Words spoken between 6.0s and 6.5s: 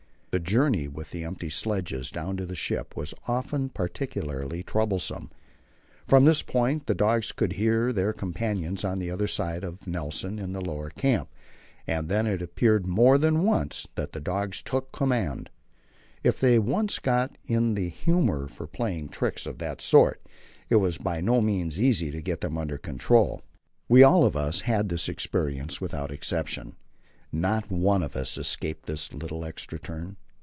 From this